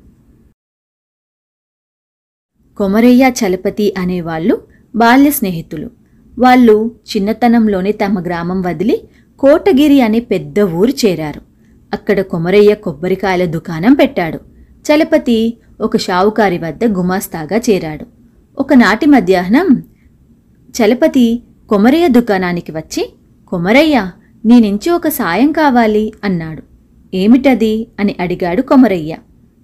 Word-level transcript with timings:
కొమరయ్య 2.76 3.28
చలపతి 3.28 3.94
అనేవాళ్ళు 3.98 4.68
బాల్య 4.94 5.30
స్నేహితులు. 5.30 5.90
వాళ్ళు 6.38 7.00
చిన్నతనంలోనే 7.16 7.92
తమ 7.92 8.26
గ్రామం 8.26 8.62
వదిలి 8.62 9.08
కోటగిరి 9.38 10.00
అనే 10.00 10.20
పెద్ద 10.20 10.60
ఊరు 10.60 10.90
చేరారు. 10.90 11.40
అక్కడ 11.92 12.20
కొమరయ్య 12.20 12.74
కొబ్బరికాయల 12.74 13.44
దుకాణం 13.44 13.94
పెట్టాడు. 13.94 14.58
చలపతి 14.58 15.58
ఒక 15.80 15.96
షావుకారి 15.96 16.58
వద్ద 16.58 16.84
గుమాస్తాగా 16.84 17.56
చేరాడు. 17.56 18.06
ఒకనాటి 18.58 19.06
మధ్యాహ్నం 19.06 19.84
చలపతి 20.68 21.42
కొమరయ్య 21.68 22.08
దుకాణానికి 22.08 22.72
వచ్చి 22.72 23.12
కొమరయ్య 23.48 24.10
నీ 24.46 24.90
ఒక 24.90 25.08
సాయం 25.08 25.52
కావాలి 25.52 26.12
అన్నాడు. 26.24 26.62
ఏమిటది? 27.14 27.88
అని 28.00 28.16
అడిగాడు 28.20 28.62
కొమరయ్య. 28.62 29.16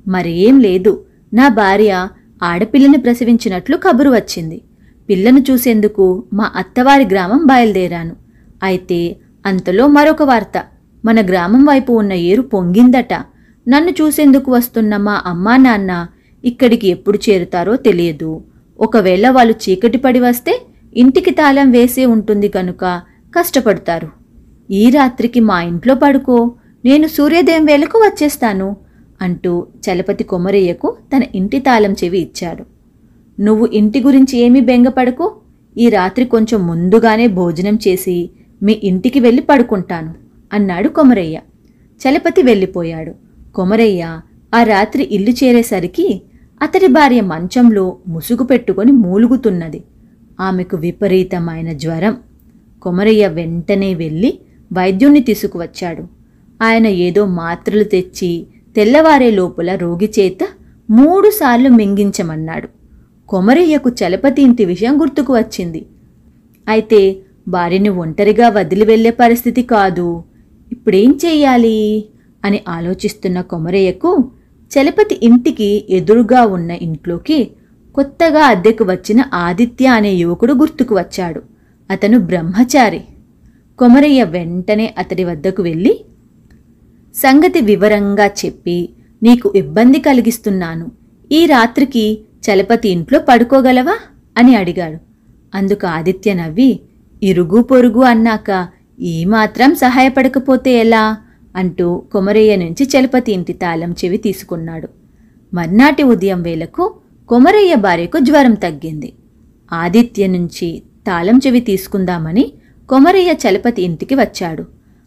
మరేం 0.09 0.61
లేదు. 0.61 1.05
నా 1.35 1.49
భార్య 1.49 2.09
ఆడపిల్లని 2.43 2.99
ప్రసవించినట్లు 2.99 3.77
కబురు 3.77 4.11
వచ్చింది. 4.11 4.61
పిల్లను 5.09 5.45
చూసేందుకు 5.51 6.25
మా 6.33 6.53
అత్తవారి 6.57 7.05
గ్రామం 7.05 7.47
బయలుదేరాను. 7.47 8.17
అయితే 8.63 9.17
అంతలో 9.47 9.87
మరొక 9.87 10.23
వార్త. 10.23 10.65
మన 11.05 11.27
గ్రామం 11.27 11.65
వైపు 11.65 11.93
ఉన్న 11.93 12.13
ఏరు 12.13 12.43
పొంగిందట. 12.43 13.15
నన్ను 13.69 13.91
చూసేందుకు 13.91 14.53
వస్తున్న 14.53 14.97
మా 14.97 15.23
అమ్మా 15.27 15.57
నాన్న 15.57 16.07
ఇక్కడికి 16.45 16.89
ఎప్పుడు 16.89 17.19
చేరుతారో 17.31 17.77
తెలియదు. 17.77 18.45
ఒకవేళ 18.81 19.31
వాళ్ళు 19.31 19.55
చీకటి 19.69 19.99
పడి 19.99 20.21
వస్తే 20.21 20.67
ఇంటికి 20.97 21.31
తాళం 21.31 21.71
వేసే 21.71 22.07
ఉంటుంది 22.07 22.49
కనుక 22.49 23.03
కష్టపడతారు. 23.39 24.09
ఈ 24.71 24.91
రాత్రికి 24.91 25.41
మా 25.41 25.63
ఇంట్లో 25.63 25.95
పడుకో 25.95 26.53
నేను 26.85 27.07
సూర్యోదయం 27.07 27.65
వేళకు 27.65 27.99
వచ్చేస్తాను 27.99 28.77
అంటూ 29.23 29.67
చలపతి 29.85 30.25
కొమరయ్యకు 30.25 30.97
తన 31.17 31.23
ఇంటి 31.35 31.59
తాళం 31.59 31.93
చెవి 31.93 32.19
ఇచ్చాడు. 32.19 32.65
నువ్వు 33.41 33.67
ఇంటి 33.67 34.01
గురించి 34.01 34.39
ఏమీ 34.39 34.61
బెంగపడకు 34.61 35.37
ఈ 35.79 35.89
రాత్రి 35.89 36.25
కొంచెం 36.25 36.67
ముందుగానే 36.67 37.27
భోజనం 37.27 37.79
చేసి 37.89 38.31
మీ 38.63 38.81
ఇంటికి 38.85 39.21
వెళ్ళి 39.21 39.43
పడుకుంటాను 39.43 40.15
అన్నాడు 40.53 40.89
కొమరయ్య. 40.89 41.39
చలపతి 42.01 42.43
వెళ్ళిపోయాడు. 42.43 43.13
కొమరయ్య 43.55 44.21
ఆ 44.55 44.63
రాత్రి 44.63 45.03
ఇల్లు 45.03 45.31
చేరేసరికి 45.31 46.23
అతడి 46.63 46.87
భార్య 46.87 47.21
మంచంలో 47.21 47.97
ముసుగు 48.09 48.43
పెట్టుకొని 48.43 48.93
మూలుగుతున్నది. 48.93 49.85
ఆమెకు 50.41 50.77
విపరీతమైన 50.77 51.73
జ్వరం. 51.73 52.17
కొమరయ్య 52.83 53.27
వెంటనే 53.27 53.95
వెళ్ళి 53.95 54.39
వైద్యుణ్ణి 54.73 55.21
తీసుకువచ్చాడు. 55.21 56.05
ఆయన 56.63 56.87
ఏదో 56.87 57.27
మాత్రలు 57.27 57.85
తెచ్చి 57.85 58.47
తెల్లవారే 58.77 59.31
లోపల 59.31 59.75
రోగి 59.75 60.11
చేత 60.19 60.49
మూడుసార్లు 60.91 61.69
మింగించమన్నాడు. 61.69 62.69
కొమరయ్యకు 63.29 63.91
చలపతి 63.91 64.43
ఇంటి 64.43 64.65
విషయం 64.65 65.01
గుర్తుకు 65.01 65.33
వచ్చింది. 65.33 65.87
అయితే 66.69 67.17
భార్యని 67.49 67.89
ఒంటరిగా 67.89 68.49
వదిలి 68.49 68.85
వెళ్ళే 68.85 69.11
పరిస్థితి 69.11 69.63
కాదు. 69.63 70.23
ఇప్పుడేం 70.73 71.19
చెయ్యాలి 71.25 72.05
అని 72.45 72.61
ఆలోచిస్తున్న 72.69 73.41
కొమరయ్యకు 73.41 74.31
చలపతి 74.71 75.21
ఇంటికి 75.23 75.85
ఎదురుగా 75.91 76.43
ఉన్న 76.47 76.71
ఇంట్లోకి 76.71 77.51
కొత్తగా 77.95 78.47
అద్దెకు 78.47 78.85
వచ్చిన 78.85 79.25
ఆదిత్య 79.35 79.87
అనే 79.87 80.13
యువకుడు 80.13 80.53
గుర్తుకు 80.53 80.95
వచ్చాడు. 80.95 81.43
అతను 81.91 82.19
బ్రహ్మచారి. 82.19 83.01
కొమరయ్య 83.79 84.25
వెంటనే 84.25 84.95
అతడి 84.99 85.25
వద్దకు 85.25 85.63
వెళ్ళి 85.63 86.01
సంగతి 87.15 87.61
వివరంగా 87.61 88.27
చెప్పి 88.27 88.89
నీకు 89.23 89.53
ఇబ్బంది 89.57 90.01
కలిగిస్తున్నాను. 90.01 90.91
ఈ 91.33 91.47
రాత్రికి 91.47 92.21
చలపతి 92.51 92.89
ఇంట్లో 92.89 93.19
పడుకోగలవా? 93.19 93.99
అని 94.39 94.57
అడిగాడు. 94.57 94.99
అందుకు 95.57 95.87
ఆదిత్య 95.87 96.35
నవ్వి 96.35 96.81
ఇరుగు 97.23 97.63
పొరుగు 97.63 98.01
అన్నాక 98.05 98.69
ఈ 99.01 99.25
మాత్రం 99.25 99.75
సహాయపడకపోతే 99.75 100.79
ఎలా? 100.79 101.17
అంటూ 101.57 102.03
కొమరయ్య 102.13 102.57
నుంచి 102.57 102.85
చలపతి 102.85 103.33
ఇంటి 103.33 103.53
తాళం 103.53 103.93
చెవి 103.93 104.17
తీసుకున్నాడు. 104.17 104.89
మర్నాటి 105.55 106.03
ఉదయం 106.03 106.43
వేళకు 106.43 106.95
కొమరయ్య 107.29 107.75
భార్యకు 107.75 108.19
జ్వరం 108.19 108.55
తగ్గింది. 108.55 109.13
ఆదిత్య 109.73 110.27
నుంచి 110.27 110.83
తాళం 111.07 111.41
చెవి 111.47 111.61
తీసుకుందామని 111.61 112.53
కొమరయ్య 112.89 113.33
చలపతి 113.33 113.83
ఇంటికి 113.83 114.15
వచ్చాడు. 114.15 114.65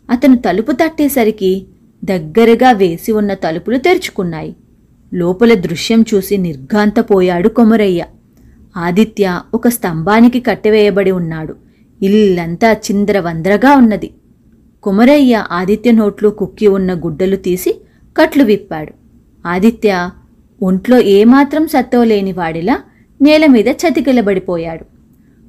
అతను 0.09 0.37
తలుపు 0.37 0.71
తట్టేసరికి 0.71 1.65
దగ్గరగా 2.03 2.71
వేసి 2.71 3.11
ఉన్న 3.11 3.33
తలుపులు 3.33 3.77
తెరుచుకున్నాయి. 3.77 4.55
లోపల 5.13 5.53
దృశ్యం 5.53 6.05
చూసి 6.13 6.37
నిర్ఘాంతపోయాడు 6.37 7.49
కొమరయ్య. 7.49 8.05
ఆదిత్య 8.77 9.41
ఒక 9.53 9.67
స్తంభానికి 9.67 10.39
కట్టివేయబడి 10.39 11.11
ఉన్నాడు. 11.11 11.55
ఇల్లంతా 12.01 12.71
చింద్రవంద్రగా 12.71 13.75
ఉన్నది. 13.75 14.11
కొమరయ్య 14.83 15.45
ఆదిత్య 15.51 15.91
నోట్లో 15.91 16.29
కుక్కి 16.29 16.67
ఉన్న 16.67 16.93
గుడ్డలు 16.93 17.35
తీసి 17.35 17.81
కట్లు 18.17 18.43
విప్పాడు. 18.43 18.93
ఆదిత్య 19.47 20.09
ఒంట్లో 20.61 20.99
ఏమాత్రం 20.99 21.67
సత్తో 21.67 22.03
లేని 22.03 22.31
వాడిలా 22.31 22.79
నేల 23.21 23.45
మీద 23.45 23.67
చతికిలబడిపోయాడు. 23.67 24.85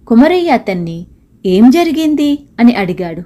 కుమరయ్య 0.06 0.50
అతన్ని 0.50 1.06
ఏం 1.46 1.70
జరిగింది 1.70 2.38
అని 2.60 2.74
అడిగాడు. 2.74 3.22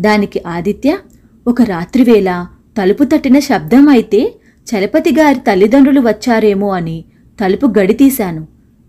దానికి 0.00 0.42
ఆదిత్య 0.46 0.98
ఒక 1.46 1.62
రాత్రివేళ 1.62 2.46
తలుపు 2.78 3.04
తట్టిన 3.04 3.38
శబ్దం 3.38 3.88
అయితే 3.88 4.34
చలపతి 4.66 5.12
గారి 5.12 5.40
తల్లిదండ్రులు 5.40 6.00
వచ్చారేమో 6.00 6.68
అని 6.68 7.04
తలుపు 7.40 7.66
గడితీశాను 7.66 8.46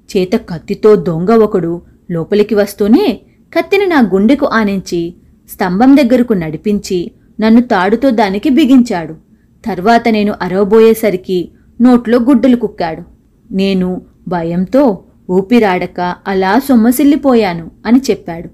చేత 0.09 0.33
కత్తితో 0.35 0.95
దొంగ 0.95 1.31
ఒకడు 1.31 1.81
లోపలికి 2.11 2.55
వస్తూనే 2.55 3.19
కత్తిని 3.53 3.85
నా 3.85 3.99
గుండెకు 4.13 4.45
ఆనించి 4.45 5.13
స్తంభం 5.49 5.95
దగ్గరకు 5.95 6.33
నడిపించి 6.33 7.11
నన్ను 7.39 7.61
తాడుతో 7.61 8.09
దానికి 8.09 8.49
బిగించాడు. 8.49 9.15
తర్వాత 9.65 10.07
నేను 10.07 10.33
అరవబోయేసరికి 10.41 11.49
నోట్లో 11.81 12.19
గుడ్డలు 12.19 12.55
కుక్కాడు. 12.55 13.03
నేను 13.51 14.01
భయంతో 14.27 15.03
ఊపిరాడక 15.29 16.15
అలా 16.27 16.59
సొమ్మసిల్లిపోయాను 16.59 17.71
అని 17.85 18.01
చెప్పాడు. 18.11 18.49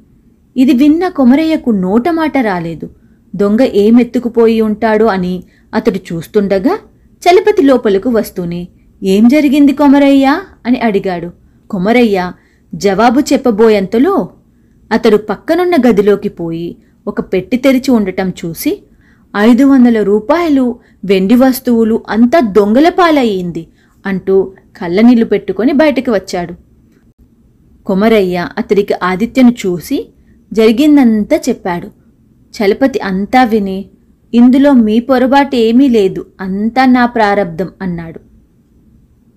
ఇది 0.57 0.73
విన్న 0.73 1.07
కొమరయ్యకు 1.07 1.69
నోటమాట 1.71 2.37
రాలేదు. 2.37 2.89
దొంగ 3.35 3.61
ఏమెత్తుకుపోయి 3.61 4.61
ఉంటాడు 4.61 5.05
అని 5.05 5.43
అతడు 5.73 5.99
చూస్తుండగా 6.13 6.79
చలపతి 7.23 7.61
లోపలకు 7.61 8.09
వస్తూనే 8.09 8.67
ఏం 9.03 9.27
జరిగింది 9.27 9.73
కొమరయ్య? 9.73 10.41
అని 10.65 10.79
అడిగాడు. 10.79 11.29
కొమరయ్య 11.71 12.31
జవాబు 12.75 13.19
చెప్పబోయేంతలో 13.19 14.29
అతడు 14.91 15.17
పక్కనున్న 15.17 15.75
గదిలోకి 15.89 16.29
పోయి 16.29 16.77
ఒక 17.07 17.21
పెట్టి 17.21 17.57
తెరిచి 17.57 17.91
ఉండటం 17.91 18.29
చూసి 18.29 18.83
ఐదు 19.33 19.63
వందల 19.63 20.03
రూపాయలు 20.03 20.63
వెండి 21.05 21.35
వస్తువులు 21.35 22.03
అంతా 22.09 22.39
దొంగల 22.39 22.89
పాలయ్యింది 22.89 23.67
అంటూ 24.05 24.35
కళ్ళనీళ్ళు 24.77 25.25
పెట్టుకొని 25.25 25.73
బయటకు 25.73 26.11
వచ్చాడు. 26.11 26.53
కొమరయ్య 27.87 28.47
అతడికి 28.57 28.93
ఆదిత్యను 29.03 29.53
చూసి 29.65 29.97
జరిగిందంతా 30.53 31.41
చెప్పాడు. 31.49 31.87
చలపతి 32.53 32.99
అంతా 32.99 33.43
విని 33.43 33.85
ఇందులో 34.33 34.71
మీ 34.73 34.99
పొరపాటు 34.99 35.55
ఏమీ 35.55 35.87
లేదు 35.89 36.25
అంతా 36.39 36.85
నా 36.85 37.05
ప్రారబ్ధం 37.05 37.69
అన్నాడు. 37.81 38.19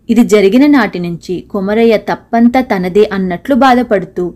ఇది 0.09 0.25
జరిగిన 0.25 0.67
నాటి 0.67 0.99
నుంచి 0.99 1.41
కొమరయ్య 1.41 1.97
తప్పంతా 1.97 2.61
తనదే 2.61 3.05
అన్నట్లు 3.13 3.55
బాధపడుతూ 3.55 4.35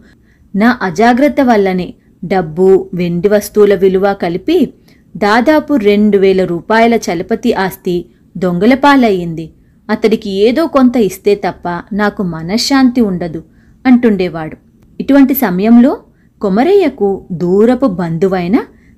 నా 0.54 0.78
అజాగ్రత్త 0.82 1.40
వల్లనే 1.40 1.94
డబ్బు 2.25 2.88
వెండి 2.94 3.28
వస్తువుల 3.28 3.75
విలువ 3.75 4.14
కలిపి 4.14 4.75
దాదాపు 5.25 5.75
రెండు 5.75 6.19
వేల 6.19 6.44
రూపాయల 6.44 6.94
చలపతి 6.94 7.53
ఆస్తి 7.55 7.94
దొంగలపాలయ్యింది 8.37 9.47
అతడికి 9.91 10.31
ఏదో 10.31 10.67
కొంత 10.67 10.97
ఇస్తే 10.97 11.35
తప్ప 11.35 11.69
నాకు 11.93 12.23
మనశ్శాంతి 12.23 13.00
ఉండదు 13.00 13.41
అంటుండేవాడు. 13.87 14.56
ఇటువంటి 15.00 15.35
సమయంలో 15.35 15.93
కొమరయ్యకు 16.41 17.09
దూరపు 17.32 17.87
బంధువైన 18.00 18.56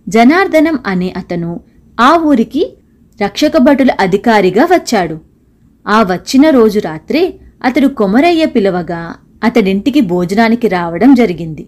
జనార్దనం 0.08 0.78
అనే 0.86 1.14
అతను 1.16 1.60
ఆ 2.00 2.10
ఊరికి 2.16 2.76
రక్షక 3.22 3.56
భటుల 3.58 3.90
అధికారిగా 4.00 4.64
వచ్చాడు. 4.64 5.16
ఆ 5.88 6.02
వచ్చిన 6.02 6.50
రోజు 6.50 6.80
రాత్రే 6.80 7.22
అతడు 7.64 7.88
కొమరయ్య 8.00 8.46
పిలవగా 8.46 9.14
అతడింటికి 9.44 10.00
భోజనానికి 10.00 10.68
రావడం 10.68 11.14
జరిగింది. 11.14 11.66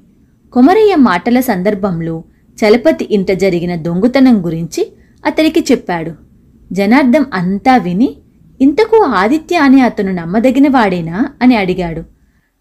కొమరయ్య 0.53 0.95
మాటల 0.97 1.41
సందర్భంలో 1.41 2.17
చలపతి 2.65 3.09
ఇంట 3.11 3.33
జరిగిన 3.33 3.75
దొంగతనం 3.75 4.45
గురించి 4.45 4.93
అతడికి 5.27 5.61
చెప్పాడు. 5.61 6.13
జనార్దం 6.73 7.27
అంతా 7.35 7.77
విని 7.77 8.17
ఇంతకు 8.61 8.97
ఆదిత్య 8.97 9.57
అనే 9.57 9.81
అతను 9.81 10.13
నమ్మదగిన 10.13 10.69
వాడేనా? 10.69 11.29
అని 11.43 11.57
అడిగాడు. 11.57 12.03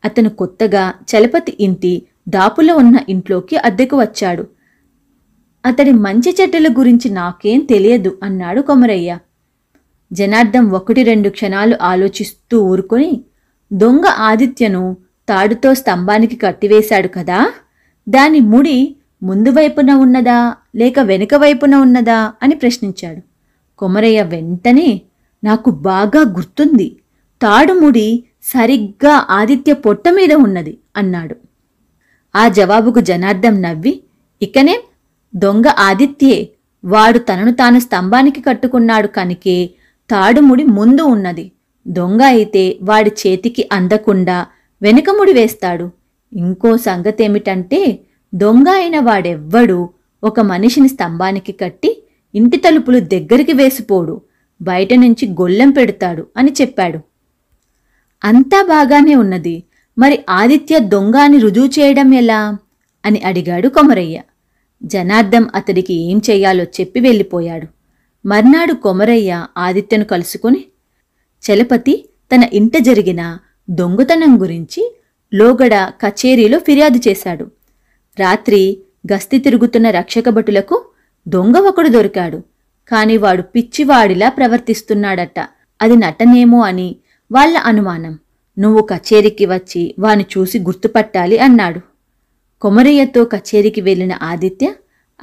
అతను 0.06 0.30
కొత్తగా 0.30 0.94
చలపతి 1.10 1.58
ఇంటి 1.60 2.02
దాపులో 2.30 2.78
ఉన్న 2.78 3.00
ఇంట్లోకి 3.10 3.58
అద్దెకు 3.58 4.00
వచ్చాడు. 4.00 4.48
అతడి 5.66 5.92
మంచి 5.92 6.36
చెడ్డల 6.42 6.68
గురించి 6.68 7.12
నాకేం 7.12 7.60
తెలియదు 7.60 8.20
అన్నాడు 8.24 8.62
కొమరయ్య. 8.62 9.18
జనార్దం 10.14 10.70
ఒకటి 10.72 11.04
రెండు 11.04 11.30
క్షణాలు 11.30 11.78
ఆలోచిస్తూ 11.82 12.64
ఊరుకొని 12.64 13.22
దొంగ 13.74 14.06
ఆదిత్యను 14.06 14.98
తాడుతో 15.30 15.74
స్తంభానికి 15.74 16.36
కట్టివేశాడు 16.36 17.08
కదా? 17.08 17.52
దాని 18.10 18.40
ముడి 18.40 18.96
ముందు 19.22 19.50
వైపున 19.50 19.92
ఉన్నదా 19.96 20.56
లేక 20.76 21.00
వెనుక 21.00 21.34
వైపున 21.36 21.76
ఉన్నదా 21.76 22.34
అని 22.44 22.56
ప్రశ్నించాడు. 22.56 23.22
కొమరయ్య 23.80 24.22
వెంటనే 24.22 25.02
నాకు 25.44 25.70
బాగా 25.72 26.22
గుర్తుంది. 26.38 26.98
తాడుముడి 27.42 28.24
సరిగ్గా 28.44 29.14
ఆదిత్య 29.30 29.74
పొట్ట 29.74 30.04
మీద 30.10 30.34
ఉన్నది 30.34 30.78
అన్నాడు. 30.98 31.36
ఆ 32.36 32.48
జవాబుకు 32.48 33.00
జనార్దం 33.02 33.62
నవ్వి 33.62 33.94
ఇకనే 34.42 34.76
దొంగ 35.36 35.68
ఆదిత్యే 35.80 36.50
వాడు 36.84 37.20
తనను 37.20 37.52
తాను 37.52 37.80
స్తంభానికి 37.80 38.42
కట్టుకున్నాడు 38.42 39.08
కనుకే 39.08 39.70
తాడుముడి 40.10 40.64
ముందు 40.64 41.02
ఉన్నది. 41.02 41.52
దొంగ 41.88 42.22
అయితే 42.22 42.80
వాడి 42.82 43.12
చేతికి 43.22 43.70
అందకుండా 43.72 44.48
వెనుకముడి 44.82 45.34
వేస్తాడు. 45.34 45.86
ఇంకో 46.34 46.78
సంగతేమిటంటే 46.78 48.00
దొంగ 48.36 48.70
అయిన 48.70 49.00
వాడెవ్వడు. 49.00 49.90
ఒక 50.24 50.40
మనిషిని 50.40 50.88
స్తంభానికి 50.88 51.52
కట్టి 51.52 52.04
ఇంటి 52.36 52.58
తలుపులు 52.58 53.00
దగ్గరికి 53.00 53.54
వేసిపోడు. 53.54 54.22
బయట 54.62 54.94
నుంచి 54.94 55.28
గొల్లెం 55.28 55.72
పెడతాడు 55.72 56.28
అని 56.38 56.54
చెప్పాడు. 56.62 57.00
అంతా 58.24 58.62
బాగానే 58.62 59.16
ఉన్నది. 59.16 59.64
మరి 59.98 60.20
ఆదిత్య 60.30 60.80
దొంగ 60.80 61.16
అని 61.16 61.40
రుజువు 61.40 61.68
చేయడం 61.68 62.14
ఎలా? 62.14 62.58
అని 63.06 63.22
అడిగాడు 63.22 63.68
కొమరయ్య. 63.68 64.22
జనార్దం 64.84 65.50
అతడికి 65.56 65.94
ఏం 65.94 66.22
చేయాలో 66.30 66.64
చెప్పి 66.64 67.00
వెళ్ళిపోయాడు. 67.00 67.68
మర్నాడు 68.28 68.74
కొమరయ్య 68.74 69.46
ఆదిత్యను 69.58 70.06
కలుసుకుని 70.06 70.66
చలపతి 71.52 72.10
తన 72.36 72.44
ఇంట 72.54 72.78
జరిగిన 72.78 73.38
దొంగతనం 73.70 74.42
గురించి 74.42 74.98
లోగడ 75.34 75.76
కచేరీలో 75.76 76.60
ఫిర్యాదు 76.60 77.10
చేశాడు. 77.10 77.52
రాత్రి 78.20 78.78
గస్తీ 79.14 79.40
తిరుగుతున్న 79.40 79.90
రక్షకభటులకు 79.90 80.86
దొంగ 81.28 81.58
ఒకడు 81.58 81.88
దొరికాడు. 81.88 82.38
కాని 82.92 83.18
వాడు 83.18 83.42
పిచ్చివాడిలా 83.42 84.30
ప్రవర్తిస్తున్నాడట. 84.30 85.40
అది 85.82 85.96
నటనేమో 85.96 86.60
అని 86.60 86.96
వాళ్ళ 87.32 87.58
అనుమానం. 87.58 88.20
నువ్వు 88.60 88.82
కచేరీకి 88.82 89.46
వచ్చి 89.46 89.96
వాని 90.00 90.26
చూసి 90.38 90.60
గుర్తుపట్టాలి 90.60 91.38
అన్నాడు. 91.38 91.82
కొమరయ్యతో 92.62 93.26
కచేరీకి 93.26 93.82
వెళ్ళిన 93.82 94.20
ఆదిత్య 94.22 94.74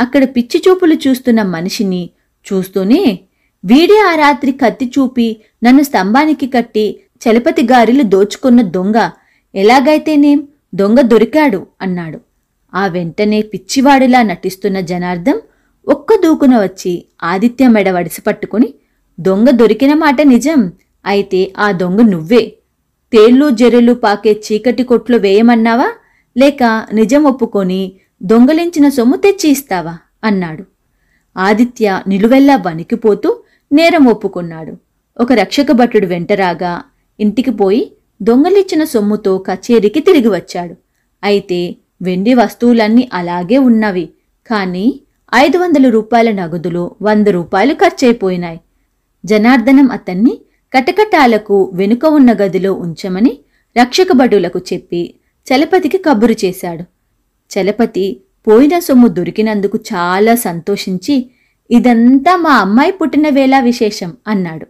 అక్కడ 0.00 0.25
పిచ్చి 0.25 0.62
చూపులు 0.69 0.94
చూస్తున్న 0.94 1.43
మనిషిని 1.43 2.11
చూస్తూనే 2.52 3.19
వీడే 3.64 3.99
ఆ 4.12 4.14
రాత్రి 4.14 4.52
కత్తి 4.52 4.93
చూపి 4.99 5.37
నన్ను 5.64 5.82
స్తంభానికి 5.82 6.46
కట్టి 6.46 7.00
చలపతి 7.19 7.62
గారిలు 7.62 8.02
దోచుకున్న 8.02 8.62
దొంగ 8.62 9.11
ఎలాగైతేనేం 9.55 10.49
దొంగ 10.75 11.00
దొరికాడు 11.00 11.67
అన్నాడు. 11.81 12.27
ఆ 12.75 12.87
వెంటనే 12.87 13.43
పిచ్చివాడిలా 13.43 14.23
నటిస్తున్న 14.23 14.81
జనార్దం 14.81 15.41
ఒక్క 15.87 16.15
దూకున 16.15 16.55
వచ్చి 16.56 17.05
ఆదిత్య 17.23 17.69
మెడ 17.69 17.88
వడిసి 17.91 18.20
పట్టుకుని 18.20 18.75
దొంగ 19.19 19.50
దొరికిన 19.50 19.94
మాట 19.94 20.20
నిజం. 20.20 20.73
అయితే 21.05 21.53
ఆ 21.59 21.73
దొంగ 21.73 22.00
నువ్వే. 22.00 22.55
తేళ్ళు 23.12 23.50
జెర్రెలు 23.50 23.93
పాకే 23.93 24.41
చీకటి 24.47 24.82
కొట్లు 24.82 25.17
వేయమన్నావా? 25.17 25.88
లేక 26.37 26.62
నిజం 26.93 27.25
ఒప్పుకొని 27.25 27.93
దొంగలించిన 28.23 28.88
సొమ్ము 28.88 29.17
తెచ్చి 29.17 29.50
ఇస్తావా? 29.50 29.99
అన్నాడు. 30.25 30.64
ఆదిత్య 31.37 32.03
నిలువెల్లా 32.09 32.62
వణికిపోతూ 32.67 33.44
నేరం 33.73 34.06
ఒప్పుకున్నాడు. 34.06 34.73
ఒక 35.21 35.32
రక్షక 35.32 35.73
భటుడు 35.73 36.06
వెంటరాగా 36.06 36.82
ఇంటికి 37.19 37.50
పోయి 37.50 37.93
దొంగలిచ్చిన 38.21 38.85
సొమ్ముతో 38.85 39.38
కచేరీకి 39.38 40.00
తిరిగి 40.00 40.29
వచ్చాడు. 40.29 40.75
అయితే 41.23 41.76
వెండి 42.03 42.35
వస్తువులన్నీ 42.35 43.09
అలాగే 43.12 43.59
ఉన్నవి. 43.59 44.09
కానీ 44.50 45.00
ఐదు 45.35 45.59
వందల 45.59 45.89
రూపాయల 45.89 46.31
నగదులో 46.31 46.97
వంద 47.03 47.29
రూపాయలు 47.29 47.75
ఖర్చయిపోయినాయి 47.75 48.61
జనార్దనం 49.25 49.91
అతన్ని 49.91 50.39
కటకటాలకు 50.73 51.71
వెనుక 51.75 52.06
ఉన్న 52.06 52.33
గదిలో 52.33 52.73
ఉంచమని 52.73 53.39
రక్షక 53.79 54.12
భటులకు 54.12 54.61
చెప్పి 54.73 55.15
చలపతికి 55.47 55.99
కబురు 55.99 56.35
చేశాడు. 56.45 56.85
చలపతి 57.50 58.21
పోయిన 58.47 58.79
సొమ్ము 58.79 59.09
దొరికినందుకు 59.09 59.79
చాలా 59.79 60.35
సంతోషించి 60.35 61.31
ఇదంతా 61.71 62.37
మా 62.37 62.50
అమ్మాయి 62.50 62.93
పుట్టిన 62.93 63.29
వేళ 63.29 63.61
విశేషం 63.61 64.17
అన్నాడు. 64.27 64.67